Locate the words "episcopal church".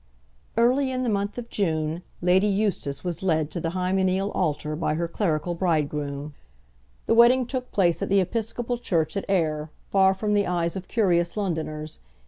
8.19-9.15